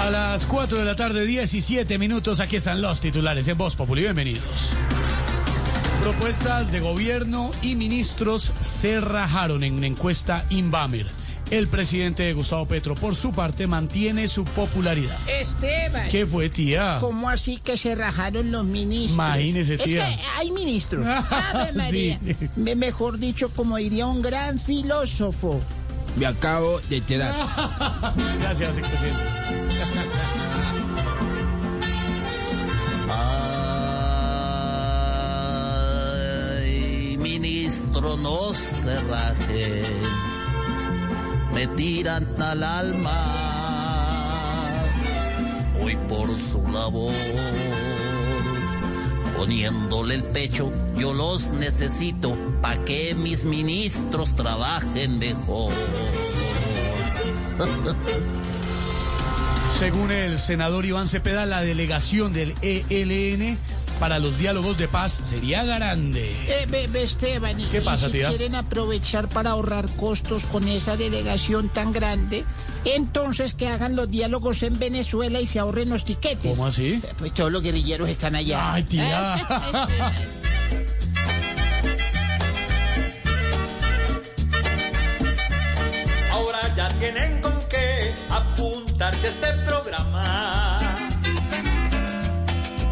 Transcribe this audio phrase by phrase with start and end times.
[0.00, 4.02] A las 4 de la tarde, 17 minutos, aquí están los titulares en Voz Populi.
[4.02, 4.70] Bienvenidos.
[6.02, 11.06] Propuestas de gobierno y ministros se rajaron en una encuesta Inbamer.
[11.50, 15.16] El presidente Gustavo Petro, por su parte, mantiene su popularidad.
[15.40, 16.08] Esteban.
[16.10, 16.96] ¿Qué fue, tía?
[17.00, 19.14] ¿Cómo así que se rajaron los ministros?
[19.14, 20.06] Imagínese, Es tía.
[20.06, 21.06] que hay ministros.
[21.30, 22.20] Ave María.
[22.24, 22.36] Sí.
[22.56, 25.60] Me- Mejor dicho, como diría un gran filósofo.
[26.18, 27.32] Me acabo de enterar.
[28.40, 29.22] Gracias, expresidente.
[36.58, 39.84] Ay, ministro, no se raje.
[41.54, 43.24] Me tiran al alma.
[45.80, 47.14] Hoy por su labor.
[49.36, 55.72] Poniéndole el pecho, yo los necesito pa' que mis ministros trabajen mejor.
[59.78, 63.58] Según el senador Iván Cepeda, la delegación del ELN
[64.00, 66.30] para los diálogos de paz sería grande.
[66.48, 68.28] Eh, ve, Esteban, y, ¿Qué y pasa, si tía?
[68.28, 72.44] quieren aprovechar para ahorrar costos con esa delegación tan grande,
[72.84, 76.50] entonces que hagan los diálogos en Venezuela y se ahorren los tiquetes.
[76.50, 76.94] ¿Cómo así?
[76.94, 78.72] Eh, Pues todos los guerrilleros están allá.
[78.74, 79.46] Ay, tía.
[89.18, 90.78] Apuntarse a este programa.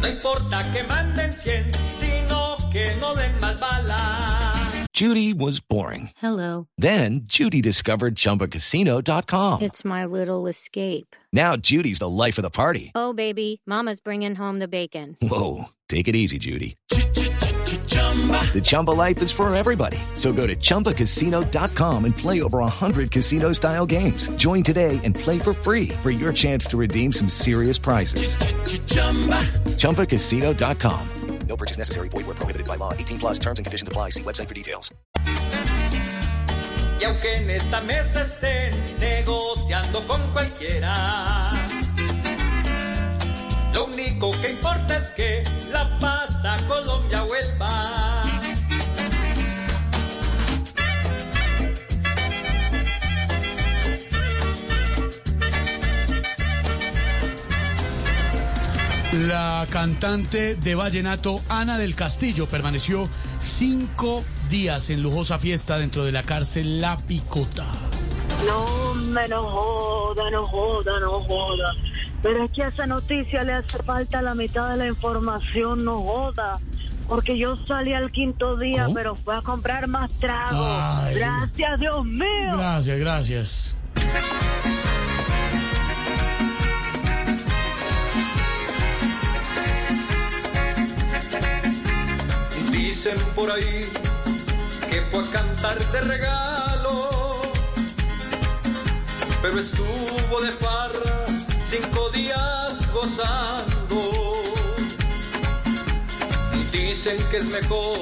[0.00, 4.86] No importa que manden 100, sino que no den más balas.
[4.92, 6.10] Judy was boring.
[6.20, 6.66] Hello.
[6.76, 9.62] Then Judy discovered ChumbaCasino.com.
[9.62, 11.14] It's my little escape.
[11.32, 12.90] Now Judy's the life of the party.
[12.96, 15.16] Oh, baby, Mama's bringing home the bacon.
[15.22, 16.76] Whoa, take it easy, Judy.
[18.52, 19.98] The Chumba life is for everybody.
[20.14, 24.28] So go to ChumbaCasino.com and play over 100 casino-style games.
[24.30, 28.36] Join today and play for free for your chance to redeem some serious prizes.
[29.76, 31.08] ChumbaCasino.com.
[31.48, 32.08] No purchase necessary.
[32.10, 32.92] Void were prohibited by law.
[32.92, 34.10] 18 plus terms and conditions apply.
[34.10, 34.92] See website for details.
[37.00, 41.50] Y aunque en esta mesa estén negociando con cualquiera,
[43.72, 48.22] lo único que importa es que la paz a Colombia vuelva.
[59.26, 63.08] La cantante de vallenato Ana del Castillo permaneció
[63.40, 67.66] cinco días en lujosa fiesta dentro de la cárcel La Picota.
[68.46, 71.74] No, me no joda, no joda, no joda.
[72.22, 75.98] Pero es que a esa noticia le hace falta la mitad de la información, no
[76.00, 76.58] joda.
[77.08, 78.94] Porque yo salí al quinto día, ¿Cómo?
[78.94, 80.78] pero fue a comprar más tragos.
[80.80, 81.14] Ay.
[81.14, 82.56] Gracias, Dios mío.
[82.56, 83.74] Gracias, gracias.
[92.72, 93.88] Dicen por ahí
[94.90, 97.10] que fue a cantar de regalo,
[99.40, 101.26] pero estuvo de farra
[103.18, 104.34] días gozando.
[106.72, 107.98] Dicen que es mejor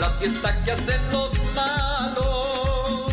[0.00, 3.06] la fiesta que hacen los malos,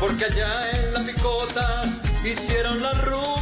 [0.00, 1.82] porque allá en la picota
[2.24, 3.41] hicieron la rumba